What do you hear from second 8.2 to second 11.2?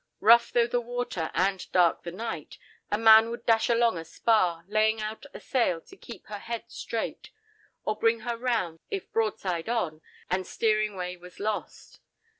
her round, if broadside on and steering way